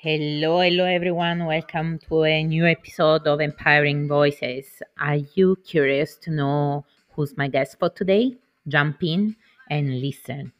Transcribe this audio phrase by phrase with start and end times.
[0.00, 1.44] Hello, hello everyone.
[1.44, 4.80] Welcome to a new episode of Empowering Voices.
[4.96, 8.36] Are you curious to know who's my guest for today?
[8.68, 9.34] Jump in
[9.68, 10.52] and listen.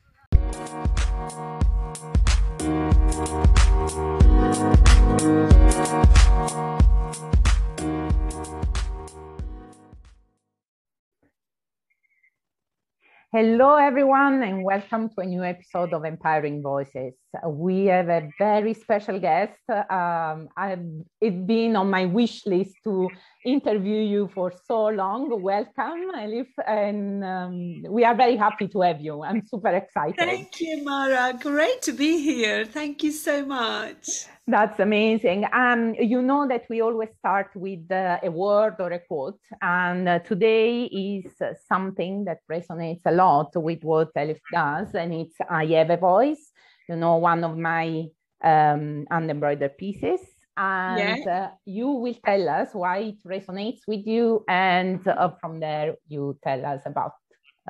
[13.30, 17.12] Hello, everyone, and welcome to a new episode of Empowering Voices.
[17.46, 19.60] We have a very special guest.
[19.68, 20.80] Um, I've
[21.20, 23.10] it's been on my wish list to
[23.44, 25.42] interview you for so long.
[25.42, 29.22] Welcome, Elif, and um, we are very happy to have you.
[29.22, 30.16] I'm super excited.
[30.16, 31.34] Thank you, Mara.
[31.38, 32.64] Great to be here.
[32.64, 34.24] Thank you so much.
[34.48, 35.44] That's amazing.
[35.52, 40.08] Um, you know that we always start with uh, a word or a quote, and
[40.08, 41.26] uh, today is
[41.68, 46.52] something that resonates a lot with what Elif does, and it's I have a voice.
[46.88, 48.06] You know, one of my
[48.42, 50.20] um, embroidered pieces,
[50.56, 51.26] and Yeah.
[51.26, 56.38] uh, you will tell us why it resonates with you, and uh, from there you
[56.42, 57.12] tell us about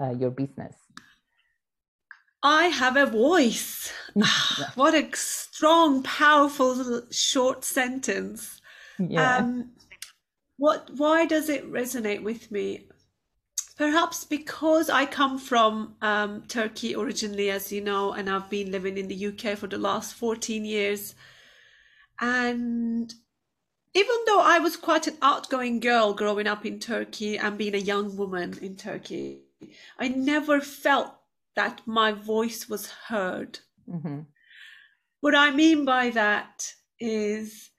[0.00, 0.76] uh, your business.
[2.48, 3.92] I have a voice.
[4.74, 8.62] What a strong, powerful, short sentence.
[8.98, 9.36] Yeah.
[9.36, 9.72] Um,
[10.56, 12.88] what, why does it resonate with me?
[13.76, 18.96] Perhaps because I come from um, Turkey originally, as you know, and I've been living
[18.96, 21.14] in the UK for the last 14 years.
[22.18, 23.12] And
[23.92, 27.78] even though I was quite an outgoing girl growing up in Turkey and being a
[27.92, 29.42] young woman in Turkey,
[29.98, 31.17] I never felt
[31.58, 33.58] that my voice was heard.
[33.88, 34.26] Mhm.
[35.20, 37.70] What I mean by that is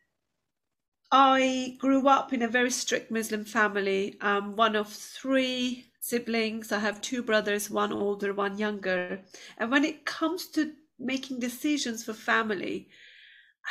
[1.12, 4.18] I grew up in a very strict Muslim family.
[4.20, 6.74] I'm one of three siblings.
[6.74, 9.24] I have two brothers, one older, one younger.
[9.58, 12.90] And when it comes to making decisions for family,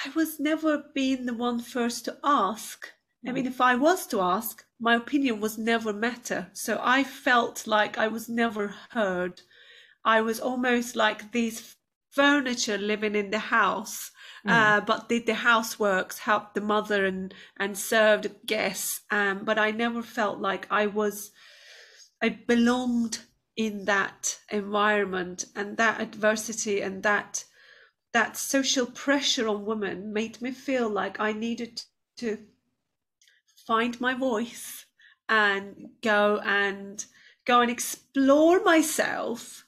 [0.04, 2.88] I was never being the one first to ask.
[3.26, 6.50] I mean, if I was to ask, my opinion was never matter.
[6.54, 9.42] So I felt like I was never heard.
[10.08, 11.76] I was almost like these
[12.12, 14.10] furniture living in the house,
[14.46, 19.02] uh, but did the houseworks, helped the mother and and served guests.
[19.10, 21.30] Um, but I never felt like I was,
[22.22, 23.18] I belonged
[23.54, 27.44] in that environment, and that adversity and that
[28.14, 31.82] that social pressure on women made me feel like I needed
[32.16, 32.47] to
[33.66, 34.86] find my voice
[35.28, 37.04] and go and
[37.44, 39.67] go and explore myself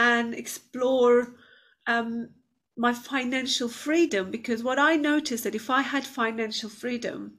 [0.00, 1.34] and explore
[1.86, 2.30] um,
[2.74, 7.34] my financial freedom because what I noticed that if I had financial freedom,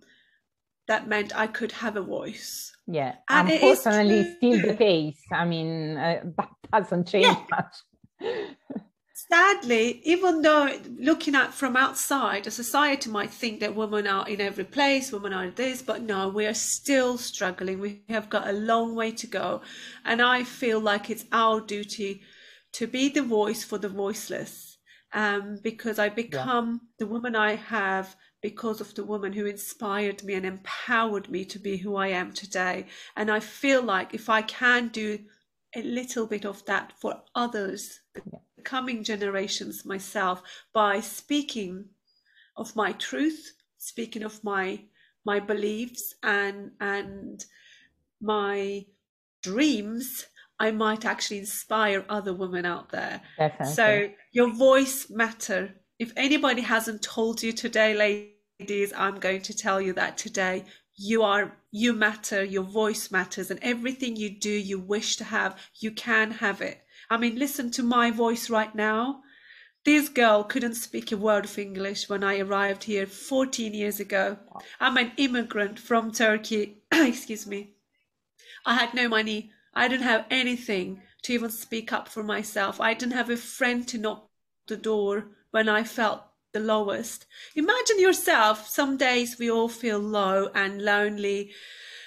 [0.88, 2.72] that meant I could have a voice.
[2.86, 5.24] Yeah, And unfortunately, still the case.
[5.32, 7.46] I mean, uh, that doesn't change Yeah.
[7.50, 7.76] much.
[9.32, 14.40] Sadly, even though looking at from outside, a society might think that women are in
[14.40, 17.80] every place, women are this, but no, we are still struggling.
[17.80, 19.62] We have got a long way to go.
[20.06, 22.22] And I feel like it's our duty
[22.74, 24.78] to be the voice for the voiceless.
[25.14, 30.36] Um, because I become the woman I have because of the woman who inspired me
[30.36, 32.88] and empowered me to be who I am today.
[33.18, 35.20] And I feel like if I can do
[35.76, 40.42] a little bit of that for others, the coming generations, myself,
[40.74, 41.86] by speaking
[42.58, 44.86] of my truth, speaking of my
[45.24, 47.46] my beliefs and and
[48.20, 48.86] my
[49.44, 50.26] dreams,
[50.62, 53.20] I might actually inspire other women out there.
[53.36, 53.74] Definitely.
[53.74, 55.74] So your voice matter.
[55.98, 57.96] If anybody hasn't told you today,
[58.60, 60.66] ladies, I'm going to tell you that today.
[60.96, 65.58] You are you matter, your voice matters, and everything you do, you wish to have,
[65.80, 66.84] you can have it.
[67.10, 69.22] I mean, listen to my voice right now.
[69.84, 74.38] This girl couldn't speak a word of English when I arrived here 14 years ago.
[74.80, 76.84] I'm an immigrant from Turkey.
[76.92, 77.72] Excuse me.
[78.64, 79.52] I had no money.
[79.74, 82.82] I didn't have anything to even speak up for myself.
[82.82, 84.30] I didn't have a friend to knock
[84.68, 86.24] the door when I felt
[86.54, 87.25] the lowest.
[87.56, 91.51] Imagine yourself, some days we all feel low and lonely,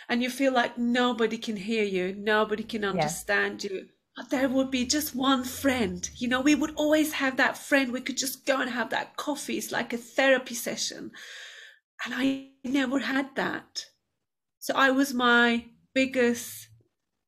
[0.09, 3.89] and you feel like nobody can hear you, nobody can understand you.
[4.17, 6.09] But there would be just one friend.
[6.17, 7.91] You know, we would always have that friend.
[7.91, 9.59] We could just go and have that coffee.
[9.59, 11.11] It's like a therapy session.
[12.05, 13.87] And I never had that.
[14.61, 16.69] So I was my biggest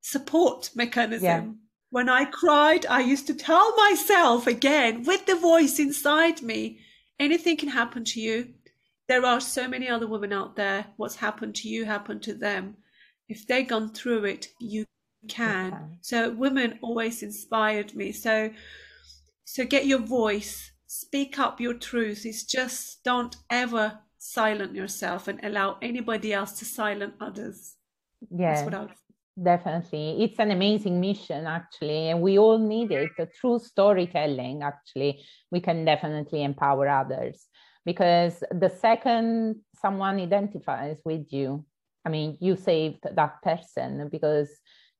[0.06, 1.25] support mechanism.
[1.25, 1.44] Yeah.
[1.91, 6.79] When I cried, I used to tell myself again with the voice inside me
[7.19, 8.55] anything can happen to you.
[9.08, 10.87] There are so many other women out there.
[10.97, 12.76] What's happened to you happened to them.
[13.29, 14.85] If they've gone through it, you
[15.29, 15.70] can.
[15.70, 15.99] can.
[16.03, 18.12] So women always inspired me.
[18.12, 18.50] So
[19.44, 22.26] so get your voice, speak up your truth.
[22.26, 27.75] It's just don't ever silence yourself and allow anybody else to silence others.
[28.31, 28.55] Yeah.
[29.40, 30.22] Definitely.
[30.24, 32.08] It's an amazing mission, actually.
[32.08, 33.10] And we all need it.
[33.38, 37.46] Through storytelling, actually, we can definitely empower others.
[37.84, 41.66] Because the second someone identifies with you,
[42.06, 44.48] I mean, you saved that person because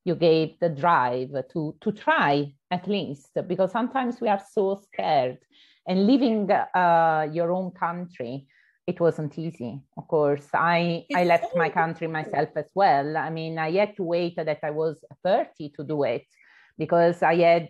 [0.05, 3.31] you gave the drive to, to try at least.
[3.47, 5.39] Because sometimes we are so scared.
[5.87, 8.45] And leaving uh, your own country,
[8.87, 9.81] it wasn't easy.
[9.97, 13.17] Of course i i left my country myself as well.
[13.17, 16.25] I mean i had to wait that i was 30 to do it
[16.77, 17.69] because i had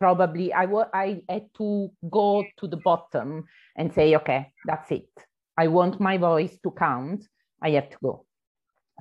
[0.00, 3.44] probably i was i had to go to the bottom
[3.76, 5.10] and say okay that's it.
[5.58, 7.24] I want my voice to count.
[7.62, 8.26] I have to go.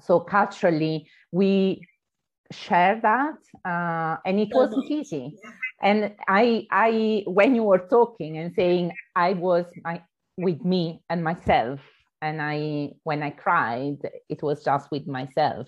[0.01, 1.87] So culturally we
[2.51, 5.37] share that uh, and it wasn't easy.
[5.81, 10.01] And i i when you were talking and saying i was my
[10.37, 11.79] with me and myself
[12.21, 13.97] and i when i cried
[14.29, 15.67] it was just with myself.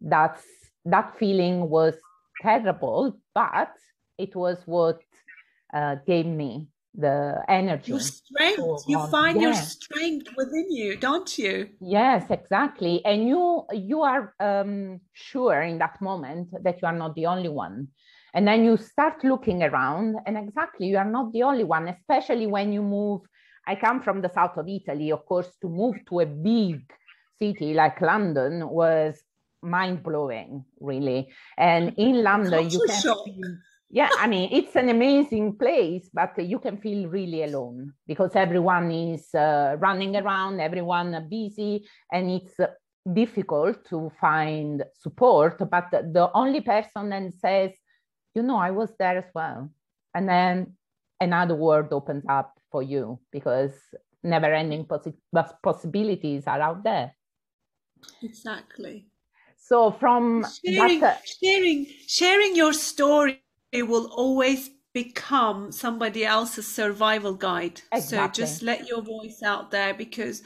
[0.00, 0.44] That's
[0.84, 1.94] that feeling was
[2.40, 3.72] terrible but
[4.18, 5.00] it was what
[5.72, 8.84] uh, gave me the energy your strength.
[8.88, 11.68] you find your strength within you don't you?
[11.80, 13.04] Yes exactly.
[13.04, 17.48] And you you are um, sure in that moment that you are not the only
[17.48, 17.88] one.
[18.34, 22.46] And then you start looking around and exactly you are not the only one especially
[22.46, 23.20] when you move
[23.66, 25.10] I come from the south of Italy.
[25.12, 26.82] Of course, to move to a big
[27.38, 29.22] city like London was
[29.62, 31.28] mind blowing, really.
[31.56, 33.00] And in London, you can.
[33.00, 33.56] Feel,
[33.94, 38.90] yeah, I mean, it's an amazing place, but you can feel really alone because everyone
[38.90, 42.54] is uh, running around, everyone busy, and it's
[43.12, 45.58] difficult to find support.
[45.70, 47.72] But the only person then says,
[48.34, 49.70] you know, I was there as well.
[50.14, 50.74] And then
[51.20, 53.72] another world opens up for you because
[54.24, 55.14] never ending possi-
[55.62, 57.14] possibilities are out there.
[58.22, 59.06] Exactly.
[59.56, 63.42] So from sharing, that, uh, sharing, sharing your story
[63.74, 67.80] will always become somebody else's survival guide.
[67.92, 68.44] Exactly.
[68.44, 70.42] So just let your voice out there because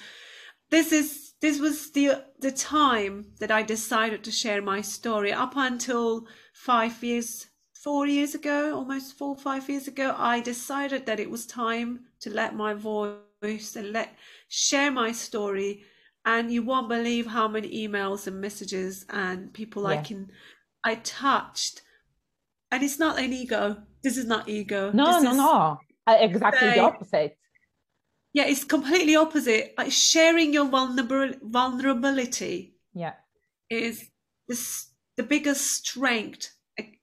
[0.71, 5.33] this is this was the the time that I decided to share my story.
[5.33, 7.47] Up until five years
[7.87, 12.31] four years ago, almost four five years ago, I decided that it was time to
[12.31, 14.09] let my voice and let
[14.49, 15.85] share my story.
[16.25, 19.91] And you won't believe how many emails and messages and people yeah.
[19.91, 20.33] I can
[20.83, 21.83] I touched.
[22.73, 23.77] And it's not an ego.
[24.03, 24.91] This is not ego.
[24.93, 25.79] No, this no, no.
[26.09, 27.39] Uh, exactly the opposite.
[28.33, 29.75] Yeah, it's completely opposite.
[29.79, 32.75] Like sharing your vulnerable vulnerability.
[32.95, 33.15] Yeah.
[33.71, 34.11] Is
[34.49, 36.56] this the biggest strength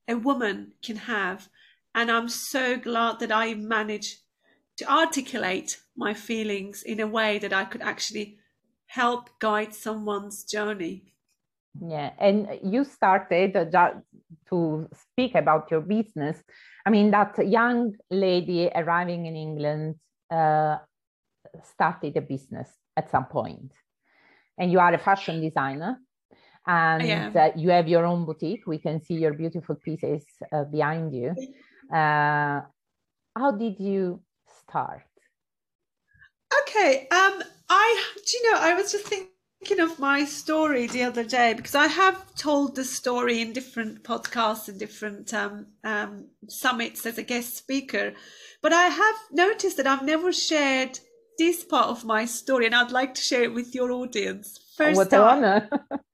[0.08, 1.50] a woman can have.
[1.96, 4.18] And I'm so glad that I managed
[4.78, 8.40] to articulate my feelings in a way that I could actually
[8.88, 11.14] help guide someone's journey.
[11.82, 13.54] Yeah, and you started
[14.50, 16.38] to speak about your business.
[16.86, 19.96] I mean, that young lady arriving in England
[20.30, 20.78] uh,
[21.64, 23.72] started a business at some point,
[24.58, 26.00] and you are a fashion designer
[26.68, 28.66] and uh, you have your own boutique.
[28.68, 31.36] We can see your beautiful pieces uh, behind you.
[31.94, 32.62] Uh,
[33.36, 34.22] how did you
[34.68, 35.04] start?
[36.62, 41.24] Okay, um, I do you know I was just thinking of my story the other
[41.24, 47.06] day because I have told the story in different podcasts and different um, um, summits
[47.06, 48.14] as a guest speaker,
[48.62, 51.00] but I have noticed that I've never shared
[51.40, 54.60] this part of my story, and I'd like to share it with your audience.
[54.78, 55.70] First, what an honor!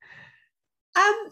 [0.95, 1.29] Um,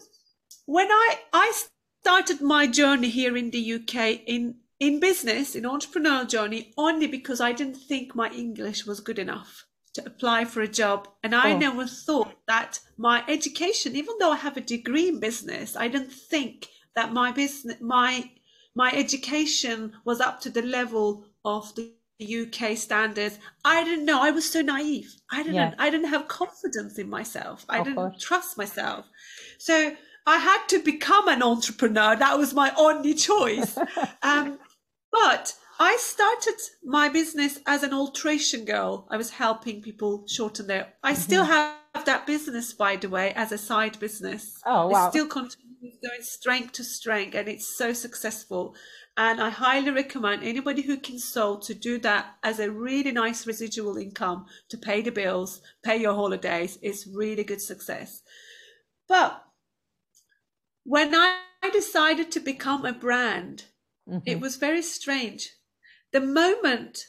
[0.66, 1.52] when I I
[2.00, 7.40] started my journey here in the UK in in business, in entrepreneurial journey, only because
[7.40, 11.52] I didn't think my English was good enough to apply for a job, and I
[11.52, 11.58] oh.
[11.58, 16.12] never thought that my education, even though I have a degree in business, I didn't
[16.12, 18.30] think that my business my
[18.74, 23.38] my education was up to the level of the UK standards.
[23.64, 24.20] I didn't know.
[24.22, 25.14] I was so naive.
[25.30, 25.54] I didn't.
[25.54, 25.74] Yeah.
[25.78, 27.64] I didn't have confidence in myself.
[27.68, 28.22] I of didn't course.
[28.22, 29.06] trust myself.
[29.58, 29.94] So
[30.26, 32.16] I had to become an entrepreneur.
[32.16, 33.78] That was my only choice.
[34.22, 34.58] um,
[35.10, 39.06] but I started my business as an alteration girl.
[39.10, 40.92] I was helping people shorten their.
[41.02, 41.20] I mm-hmm.
[41.20, 44.60] still have that business, by the way, as a side business.
[44.66, 45.06] Oh wow!
[45.06, 48.74] It still continues going strength to strength, and it's so successful.
[49.16, 53.46] And I highly recommend anybody who can sew to do that as a really nice
[53.46, 56.78] residual income to pay the bills, pay your holidays.
[56.82, 58.22] It's really good success.
[59.08, 59.42] But
[60.88, 61.36] when I
[61.70, 63.64] decided to become a brand,
[64.08, 64.20] mm-hmm.
[64.24, 65.50] it was very strange.
[66.12, 67.04] The moment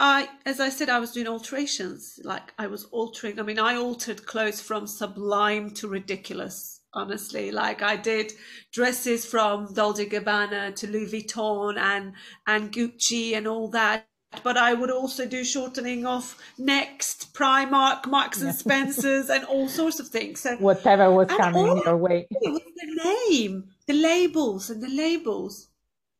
[0.00, 2.18] I, as I said, I was doing alterations.
[2.24, 3.38] Like I was altering.
[3.38, 6.80] I mean, I altered clothes from sublime to ridiculous.
[6.94, 8.32] Honestly, like I did
[8.72, 12.12] dresses from Dolce Gabbana to Louis Vuitton and
[12.46, 14.06] and Gucci and all that.
[14.42, 20.00] But I would also do shortening of Next, Primark, Marks and Spencers, and all sorts
[20.00, 20.40] of things.
[20.40, 22.26] So whatever was coming your way.
[22.30, 25.68] The name, the labels, and the labels.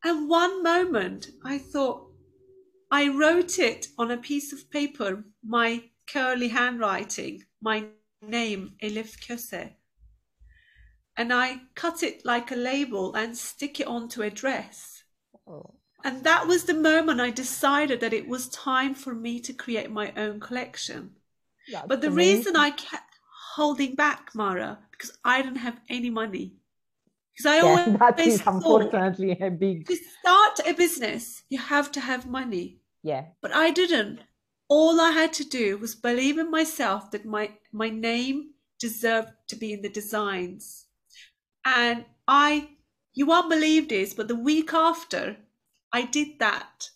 [0.04, 2.09] And one moment, I thought,
[2.90, 7.87] I wrote it on a piece of paper, my curly handwriting, my
[8.21, 9.75] name, Elif Köse.
[11.16, 15.04] And I cut it like a label and stick it onto a dress.
[15.47, 15.75] Oh.
[16.04, 19.90] And that was the moment I decided that it was time for me to create
[19.90, 21.12] my own collection.
[21.71, 22.38] That's but the amazing.
[22.38, 23.18] reason I kept
[23.54, 26.54] holding back, Mara, because I didn't have any money.
[27.32, 29.87] Because I always that is unfortunately a big.
[29.87, 32.78] To start a business, you have to have money.
[33.02, 33.26] Yeah.
[33.40, 34.21] But I didn't.
[34.68, 39.56] All I had to do was believe in myself that my my name deserved to
[39.56, 40.87] be in the designs.
[41.64, 42.71] And I
[43.14, 45.37] you won't believe this, but the week after
[45.92, 46.90] I did that,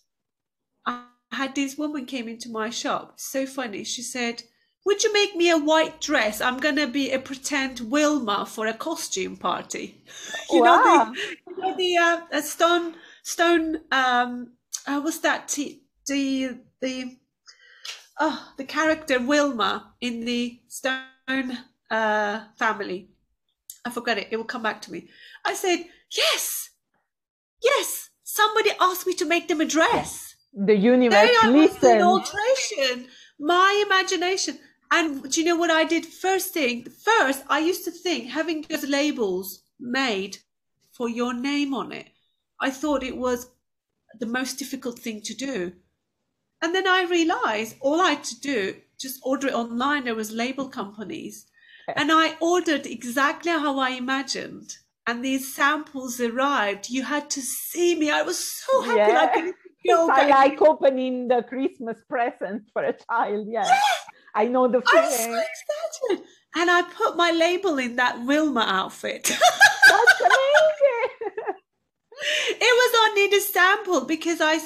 [0.85, 3.19] I had this woman came into my shop.
[3.19, 3.83] So funny.
[3.83, 4.43] She said,
[4.85, 6.39] would you make me a white dress?
[6.39, 10.03] I'm gonna be a pretend Wilma for a costume party.
[10.49, 10.77] You wow.
[10.77, 11.97] know the, you know the
[12.37, 14.53] uh, stone stone um
[14.87, 17.17] uh, what's that t- the the
[18.19, 21.57] oh the character Wilma in the Stone
[21.91, 23.09] uh, family.
[23.85, 24.29] I forgot it.
[24.31, 25.09] It will come back to me.
[25.45, 26.69] I said yes,
[27.61, 28.09] yes.
[28.29, 30.35] Somebody asked me to make them a dress.
[30.53, 32.01] The universe they listen.
[32.01, 33.07] alteration.
[33.39, 34.59] My imagination.
[34.91, 36.05] And do you know what I did?
[36.05, 40.39] First thing, first I used to think having those labels made
[40.91, 42.09] for your name on it.
[42.59, 43.49] I thought it was
[44.19, 45.71] the most difficult thing to do.
[46.61, 50.03] And then I realized all I had to do, just order it online.
[50.03, 51.45] There was label companies.
[51.95, 54.75] And I ordered exactly how I imagined.
[55.07, 56.89] And these samples arrived.
[56.89, 58.11] You had to see me.
[58.11, 59.53] I was so happy.
[59.83, 60.07] Yeah.
[60.11, 63.47] I, I like opening the Christmas present for a child.
[63.49, 63.67] Yes.
[63.69, 63.79] Yeah.
[64.35, 65.05] I know the feeling.
[65.05, 65.41] I'm so
[66.09, 66.25] excited.
[66.55, 69.23] And I put my label in that Wilma outfit.
[69.89, 71.55] That's amazing.
[72.59, 74.59] it was only the sample because I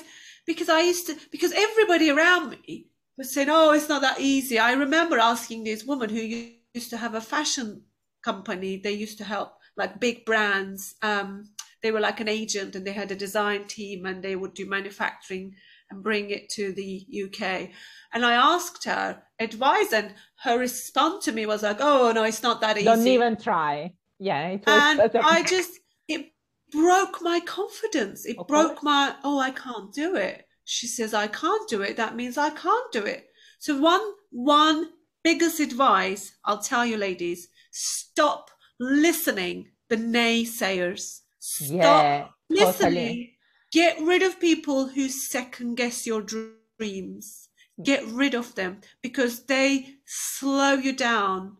[0.45, 4.57] because I used to, because everybody around me was saying, oh, it's not that easy.
[4.57, 7.83] I remember asking this woman who used to have a fashion
[8.23, 10.95] company, they used to help like big brands.
[11.01, 11.49] Um,
[11.81, 14.69] they were like an agent and they had a design team and they would do
[14.69, 15.55] manufacturing
[15.89, 17.69] and bring it to the UK.
[18.13, 20.13] And I asked her advice, and
[20.43, 22.85] her response to me was like, "Oh no, it's not that easy.
[22.85, 26.31] Don't even try." Yeah, and I just it
[26.71, 28.25] broke my confidence.
[28.25, 28.83] It of broke course.
[28.83, 30.45] my, oh, I can't do it.
[30.63, 31.97] She says, I can't do it.
[31.97, 33.27] That means I can't do it.
[33.59, 34.01] So one,
[34.31, 34.89] one
[35.23, 38.50] biggest advice I'll tell you, ladies, stop
[38.81, 41.21] listening the naysayers.
[41.39, 42.73] Stop yeah, listening.
[42.73, 43.37] Totally.
[43.71, 47.47] Get rid of people who second guess your dreams.
[47.81, 51.57] Get rid of them because they slow you down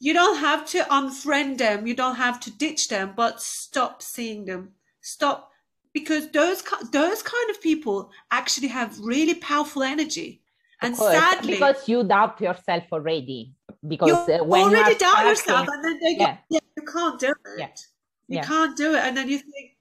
[0.00, 4.46] you don't have to unfriend them you don't have to ditch them but stop seeing
[4.46, 4.70] them
[5.02, 5.50] stop
[5.92, 10.42] because those those kind of people actually have really powerful energy
[10.82, 13.54] and course, sadly because you doubt yourself already
[13.86, 16.36] because you uh, when already you doubt starting, yourself and then they go, yeah.
[16.48, 16.60] yeah.
[16.76, 17.66] you can't do it yeah.
[18.28, 18.44] you yeah.
[18.44, 19.76] can't do it and then you think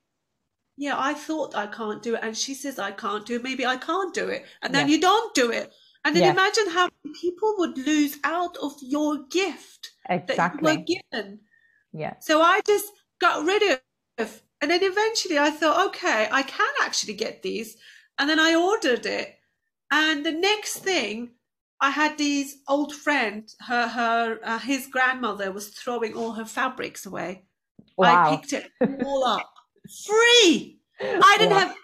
[0.77, 3.65] yeah i thought i can't do it and she says i can't do it maybe
[3.65, 5.73] i can't do it and then you don't do it
[6.05, 6.89] and then imagine how
[7.19, 10.61] people would lose out of your gift exactly.
[10.63, 11.39] that you were given.
[11.91, 12.13] Yeah.
[12.21, 13.79] So I just got rid
[14.17, 17.75] of, and then eventually I thought, okay, I can actually get these,
[18.17, 19.35] and then I ordered it,
[19.91, 21.31] and the next thing.
[21.81, 27.05] I had these old friend, her, her, uh, his grandmother was throwing all her fabrics
[27.05, 27.43] away.
[27.97, 28.25] Wow.
[28.25, 28.69] I picked it
[29.05, 29.49] all up
[30.05, 30.79] free.
[31.01, 31.59] I didn't wow.
[31.59, 31.75] have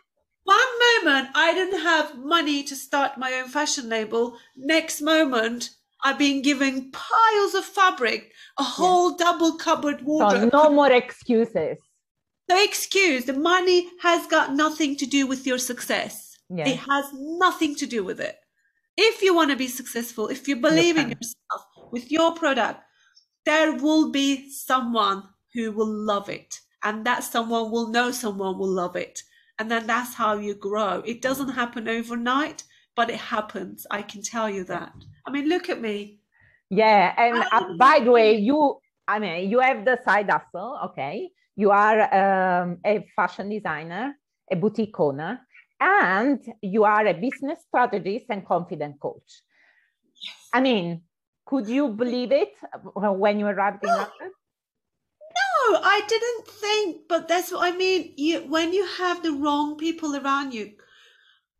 [0.43, 4.38] one moment I didn't have money to start my own fashion label.
[4.55, 5.71] Next moment,
[6.03, 9.17] I've been given piles of fabric, a whole yeah.
[9.25, 10.51] double cupboard wardrobe.
[10.51, 11.77] So no more excuses.
[12.47, 13.25] No excuse.
[13.25, 16.25] The money has got nothing to do with your success.
[16.49, 16.69] Yeah.
[16.69, 18.37] It has nothing to do with it.
[18.97, 22.81] If you want to be successful, if you believe in yourself with your product,
[23.45, 25.23] there will be someone
[25.53, 26.59] who will love it.
[26.83, 29.21] And that someone will know someone will love it.
[29.57, 31.01] And then that's how you grow.
[31.05, 32.63] It doesn't happen overnight,
[32.95, 33.87] but it happens.
[33.89, 34.93] I can tell you that.
[35.25, 36.19] I mean, look at me.
[36.69, 41.29] Yeah, and uh, by the way, you, I mean, you have the side hustle, okay?
[41.55, 44.15] You are um, a fashion designer,
[44.51, 45.39] a boutique owner,
[45.79, 49.41] and you are a business strategist and confident coach.
[50.22, 50.36] Yes.
[50.53, 51.01] I mean,
[51.46, 54.32] could you believe it uh, when you arrived in London?
[55.70, 58.13] No, I didn't think, but that's what I mean.
[58.15, 60.72] You, when you have the wrong people around you,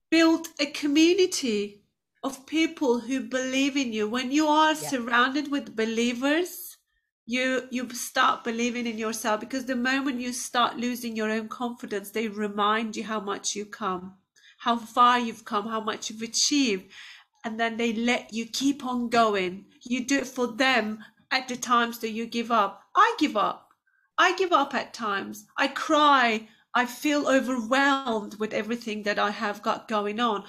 [0.10, 1.84] build a community
[2.24, 4.10] of people who believe in you.
[4.10, 6.65] When you are surrounded with believers,
[7.25, 12.12] you you start believing in yourself because the moment you start losing your own confidence,
[12.12, 14.15] they remind you how much you come,
[14.60, 16.91] how far you've come, how much you've achieved,
[17.44, 19.65] and then they let you keep on going.
[19.84, 21.00] You do it for them
[21.32, 22.84] at the times that you give up.
[22.96, 23.70] I give up.
[24.17, 25.46] I give up at times.
[25.58, 26.48] I cry.
[26.74, 30.44] I feel overwhelmed with everything that I have got going on.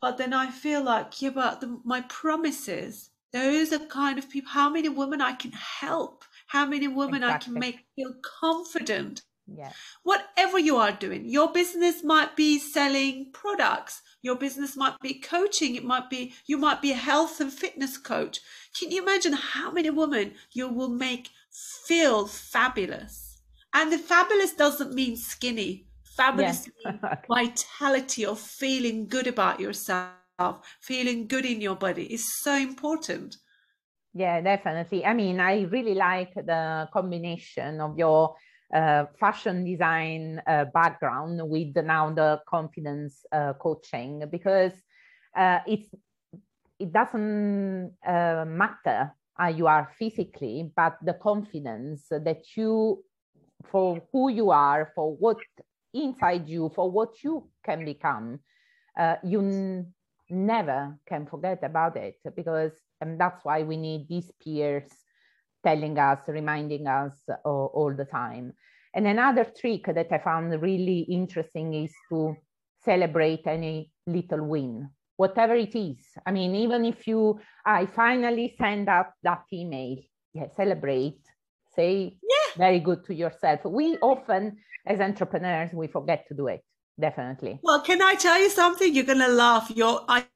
[0.00, 4.50] But then I feel like, yeah, but the, my promises, those are kind of people,
[4.50, 7.34] how many women I can help, how many women exactly.
[7.34, 9.22] I can make feel confident.
[9.46, 9.72] Yeah.
[10.04, 15.74] Whatever you are doing, your business might be selling products, your business might be coaching,
[15.74, 18.40] it might be, you might be a health and fitness coach.
[18.78, 23.42] Can you imagine how many women you will make feel fabulous?
[23.74, 25.86] And the fabulous doesn't mean skinny
[26.16, 30.12] fabulous means vitality or feeling good about yourself,
[30.80, 33.36] feeling good in your body is so important.
[34.12, 35.04] Yeah, definitely.
[35.04, 38.36] I mean, I really like the combination of your
[38.72, 44.72] uh, fashion design uh, background with now the confidence uh, coaching because
[45.36, 45.88] uh, it's
[46.78, 53.04] it doesn't uh, matter how you are physically, but the confidence that you
[53.70, 55.38] for who you are, for what
[55.92, 58.40] inside you for what you can become,
[58.98, 59.86] uh, you
[60.34, 64.88] never can forget about it because and that's why we need these peers
[65.64, 67.12] telling us, reminding us
[67.44, 68.52] all, all the time.
[68.94, 72.36] And another trick that I found really interesting is to
[72.84, 75.98] celebrate any little win, whatever it is.
[76.24, 79.98] I mean, even if you, I finally send out that email,
[80.32, 81.20] yeah, celebrate,
[81.74, 82.56] say yeah.
[82.56, 83.64] very good to yourself.
[83.64, 86.62] We often as entrepreneurs, we forget to do it.
[87.00, 87.60] Definitely.
[87.62, 88.94] Well, can I tell you something?
[88.94, 89.70] You're gonna laugh.
[89.74, 90.26] Your I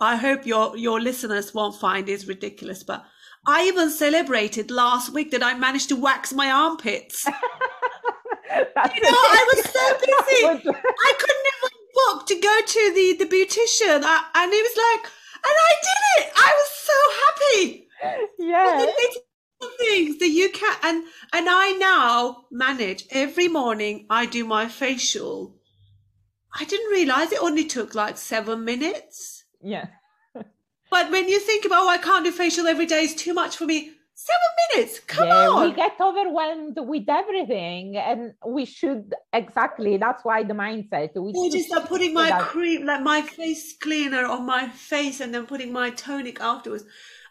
[0.00, 3.04] I hope your your listeners won't find this ridiculous, but
[3.46, 7.24] I even celebrated last week that I managed to wax my armpits.
[7.26, 7.36] you know,
[8.54, 10.68] I was so busy.
[10.68, 15.12] I couldn't even book to go to the the beautician, I, and it was like,
[15.46, 16.32] and I did it.
[16.36, 17.88] I was so happy.
[18.38, 18.86] Yeah
[19.78, 25.56] things that you can and and I now manage every morning I do my facial.
[26.58, 29.44] I didn't realize it only took like seven minutes.
[29.62, 29.86] Yeah.
[30.34, 33.56] but when you think about oh, I can't do facial every day, it's too much
[33.56, 33.92] for me.
[34.14, 35.00] Seven minutes.
[35.00, 35.70] Come yeah, on.
[35.70, 37.96] We get overwhelmed with everything.
[37.96, 41.14] And we should exactly that's why the mindset.
[41.14, 45.34] We or just start putting my cream like my face cleaner on my face and
[45.34, 46.84] then putting my tonic afterwards.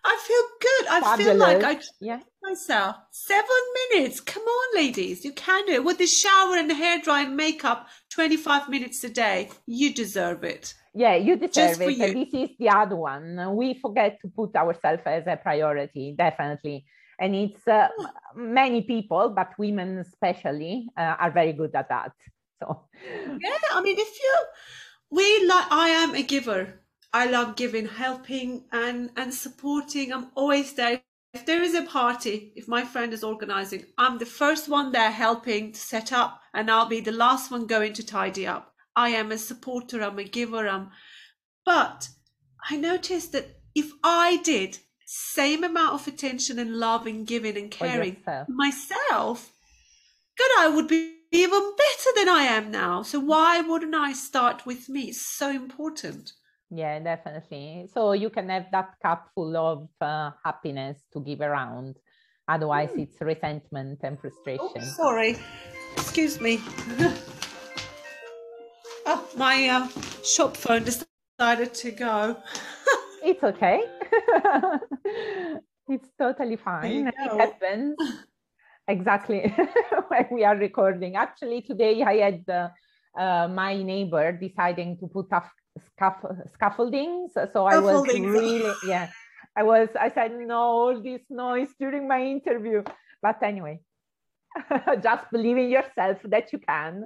[0.03, 0.87] I feel good.
[0.87, 1.27] I Fabulous.
[1.27, 2.19] feel like I yeah.
[2.41, 2.95] Myself.
[3.11, 4.19] Seven minutes.
[4.19, 5.23] Come on, ladies.
[5.25, 5.83] You can do it.
[5.83, 9.49] With the shower and the hair dry and makeup, 25 minutes a day.
[9.65, 10.73] You deserve it.
[10.93, 11.99] Yeah, you deserve it.
[11.99, 13.55] And this is the other one.
[13.55, 16.85] We forget to put ourselves as a priority, definitely.
[17.19, 17.89] And it's uh,
[18.35, 22.11] many people, but women especially, uh, are very good at that.
[22.61, 24.35] So, yeah, I mean, if you,
[25.11, 26.79] we like, I am a giver
[27.11, 30.13] I love giving, helping, and and supporting.
[30.13, 31.01] I'm always there.
[31.33, 35.11] If there is a party, if my friend is organizing, I'm the first one there
[35.11, 38.73] helping to set up, and I'll be the last one going to tidy up.
[38.95, 40.01] I am a supporter.
[40.01, 40.67] I'm a giver.
[40.67, 40.89] I'm,
[41.65, 42.09] but
[42.69, 47.69] I noticed that if I did same amount of attention and love and giving and
[47.69, 49.53] caring myself,
[50.35, 53.03] good, I would be even better than I am now.
[53.03, 55.09] So why wouldn't I start with me?
[55.09, 56.33] It's so important.
[56.71, 57.89] Yeah, definitely.
[57.93, 61.97] So you can have that cup full of uh, happiness to give around.
[62.47, 63.03] Otherwise, mm.
[63.03, 64.69] it's resentment and frustration.
[64.75, 65.37] Oh, sorry.
[65.93, 66.59] Excuse me.
[69.05, 69.87] oh, my uh,
[70.23, 72.37] shop phone decided to go.
[73.23, 73.83] it's okay.
[75.87, 77.07] it's totally fine.
[77.07, 77.95] It happens
[78.87, 79.55] exactly
[80.07, 81.15] when we are recording.
[81.15, 82.69] Actually, today I had uh,
[83.17, 85.49] uh, my neighbor deciding to put up
[85.87, 87.33] scaff- scaffoldings.
[87.53, 89.09] So I was really, yeah,
[89.55, 92.83] I was, I said, no, all this noise during my interview.
[93.21, 93.81] But anyway,
[95.03, 97.05] just believe in yourself that you can.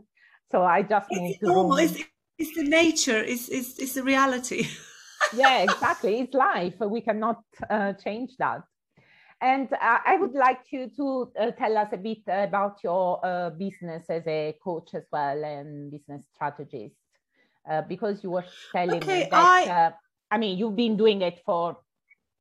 [0.51, 1.77] So I just moved it's normal.
[1.77, 1.97] It's,
[2.37, 3.23] it's the nature.
[3.23, 4.67] It's, it's, it's the reality.
[5.35, 6.19] yeah, exactly.
[6.19, 6.75] It's life.
[6.79, 8.61] We cannot uh, change that.
[9.43, 13.49] And uh, I would like you to uh, tell us a bit about your uh,
[13.49, 16.95] business as a coach as well and business strategist
[17.69, 19.91] uh, because you were telling Okay, me that, I uh,
[20.31, 21.77] I mean, you've been doing it for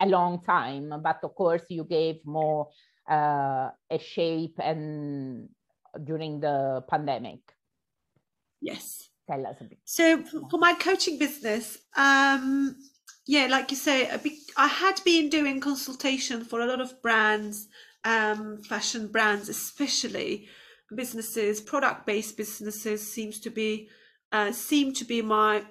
[0.00, 2.68] a long time, but of course you gave more
[3.10, 5.48] uh, a shape and
[6.04, 7.40] during the pandemic.
[8.60, 9.08] yes.
[9.28, 9.78] Tell us a bit.
[9.84, 12.76] So for my coaching business, um,
[13.26, 14.11] yeah, like you say,
[14.56, 17.68] I had been doing consultation for a lot of brands,
[18.04, 20.48] um, fashion brands, especially
[20.94, 23.88] businesses, product-based businesses seems to be
[24.32, 25.62] uh, seem to be my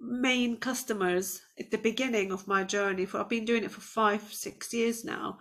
[0.00, 3.06] main customers at the beginning of my journey.
[3.06, 5.38] For I've been doing it for five, six years now.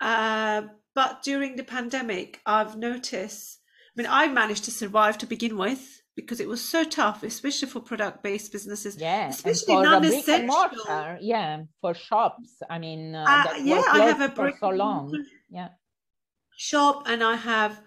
[0.00, 0.62] Uh,
[0.94, 3.58] but during the pandemic, I've noticed.
[3.96, 7.68] I mean, I managed to survive to begin with because it was so tough, especially
[7.68, 10.46] for product-based businesses, Yeah, especially for the brick and non-essential.
[10.46, 12.62] mortar, yeah, for shops.
[12.70, 15.26] I mean, uh, Uh, that yeah, I have a for brick so long.
[15.50, 15.70] Yeah,
[16.56, 17.80] shop, and I have,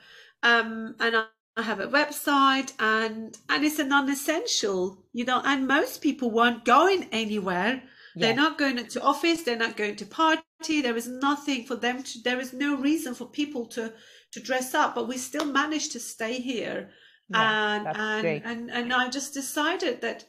[0.43, 5.41] um, and I I have a website, and and it's a non-essential, you know.
[5.45, 7.83] And most people weren't going anywhere.
[8.15, 9.43] They're not going to office.
[9.43, 10.81] They're not going to party.
[10.81, 12.21] There is nothing for them to.
[12.23, 13.93] There is no reason for people to
[14.33, 14.95] to dress up.
[14.95, 16.89] But we still managed to stay here,
[17.29, 17.75] yeah.
[17.75, 18.41] and and great.
[18.45, 20.25] and and I just decided that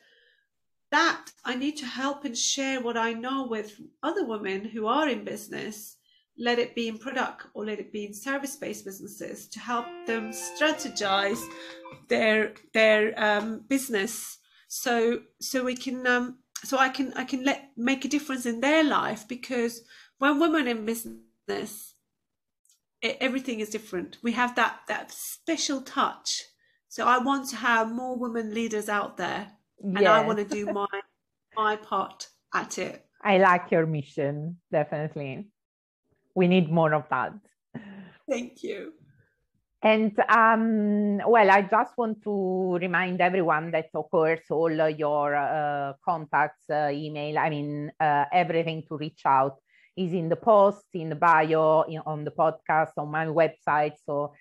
[0.90, 5.08] that I need to help and share what I know with other women who are
[5.08, 5.96] in business,
[6.38, 10.30] let it be in product or let it be in service-based businesses to help them
[10.30, 11.42] strategize
[12.08, 17.70] their their um, business so so we can um, so I can I can let
[17.76, 19.82] make a difference in their life because
[20.18, 21.94] when women in business
[23.02, 26.42] e- everything is different we have that that special touch
[26.94, 29.50] so I want to have more women leaders out there
[29.82, 30.86] and I want to do my
[31.56, 33.04] my part at it.
[33.20, 35.48] I like your mission, definitely.
[36.36, 37.34] We need more of that.
[38.30, 38.92] Thank you.
[39.82, 45.34] And um, well, I just want to remind everyone that, of course, all uh, your
[45.34, 49.56] uh, contacts, uh, email, I mean, uh, everything to reach out
[49.96, 53.94] is in the post, in the bio, in, on the podcast, on my website.
[54.06, 54.32] So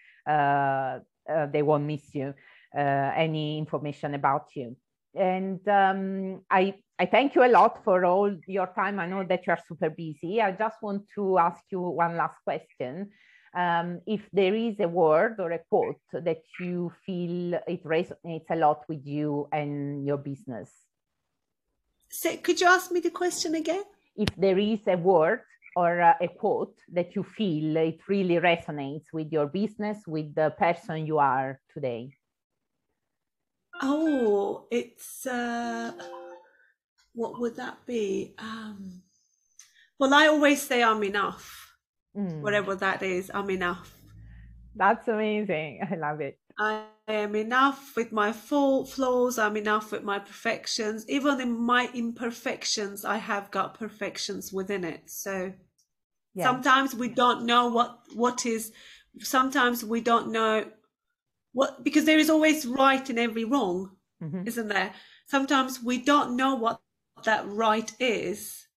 [1.31, 2.33] uh, they won't miss you
[2.75, 4.75] uh, any information about you.
[5.15, 8.99] And um, I, I thank you a lot for all your time.
[8.99, 10.41] I know that you are super busy.
[10.41, 13.11] I just want to ask you one last question
[13.55, 18.55] um, if there is a word or a quote that you feel it resonates a
[18.55, 20.71] lot with you and your business.
[22.09, 23.83] So, could you ask me the question again?
[24.15, 25.41] If there is a word
[25.75, 30.51] or uh, a quote that you feel it really resonates with your business, with the
[30.57, 32.13] person you are today.
[33.81, 35.91] Oh, it's uh,
[37.13, 38.33] what would that be?
[38.37, 39.01] Um,
[39.99, 41.75] well, I always say I'm enough,
[42.15, 43.31] Mm, whatever that is.
[43.33, 43.95] I'm enough.
[44.75, 45.81] that's amazing.
[45.91, 46.39] I love it.
[46.57, 49.37] I am enough with my full flaws.
[49.39, 51.07] I'm enough with my perfections.
[51.09, 55.09] Even in my imperfections, I have got perfections within it.
[55.09, 55.53] So
[56.35, 56.43] Yeah.
[56.43, 58.71] sometimes we don't know what what is.
[59.19, 60.71] Sometimes we don't know
[61.53, 64.45] what because there is always right and every wrong, Mhm.
[64.45, 64.93] isn't there?
[65.27, 66.81] Sometimes we don't know what
[67.25, 68.67] that right is,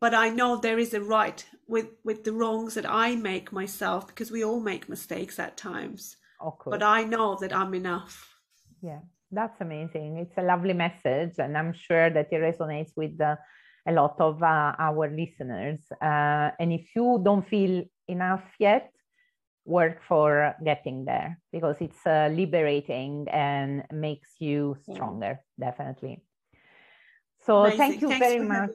[0.00, 4.08] but I know there is a right with with the wrongs that I make myself
[4.08, 6.17] because we all make mistakes at times.
[6.70, 8.38] But I know that I'm enough.
[8.82, 10.18] Yeah, that's amazing.
[10.18, 13.36] It's a lovely message, and I'm sure that it resonates with uh,
[13.86, 15.80] a lot of uh, our listeners.
[16.00, 18.92] Uh, and if you don't feel enough yet,
[19.64, 24.94] work for getting there because it's uh, liberating and makes you Yeah.
[24.94, 26.22] stronger, definitely.
[27.44, 28.70] So thank you Thanks very much.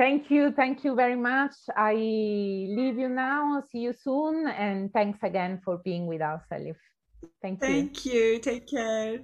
[0.00, 0.50] Thank you.
[0.52, 1.52] Thank you very much.
[1.76, 3.62] I leave you now.
[3.70, 4.48] See you soon.
[4.48, 6.76] And thanks again for being with us, Elif.
[7.42, 7.68] Thank you.
[7.68, 8.38] Thank you.
[8.38, 9.18] Take care.